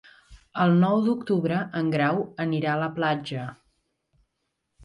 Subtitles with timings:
[0.63, 3.47] El nou d'octubre en Grau anirà a la platja.